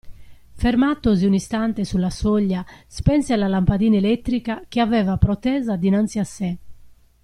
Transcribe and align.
Fermatosi 0.55 1.27
un 1.27 1.35
istante 1.35 1.85
sulla 1.85 2.09
soglia, 2.09 2.65
spense 2.87 3.35
la 3.35 3.47
lampadina 3.47 3.97
elettrica, 3.97 4.63
che 4.67 4.79
aveva 4.79 5.17
protesa 5.19 5.75
dinanzi 5.75 6.17
a 6.17 6.23
sé. 6.23 6.57